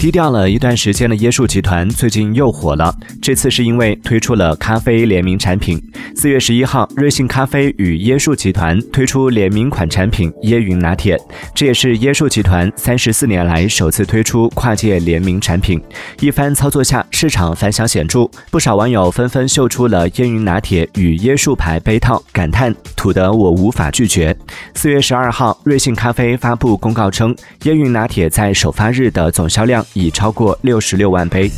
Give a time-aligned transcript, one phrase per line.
[0.00, 2.90] 低调了一段时间的椰树集团最近又火了，
[3.20, 5.78] 这次是因为推出了咖啡联名产品。
[6.16, 11.20] 四月十一号，瑞幸咖啡与椰树集团推出联名款产品椰云拿铁，
[11.54, 15.78] 这也是椰树集团三十四年来首次推出跨界联名产品。
[16.20, 24.34] 一番操作下，市场反响显著，不少网友纷纷秀出了椰云拿铁与椰树牌杯套，感叹土得我无法拒绝。
[24.74, 29.84] 四月十二号，瑞幸咖啡发布公告称，椰云拿铁在首发日的总销量。
[29.94, 31.50] 已超过六十六万杯。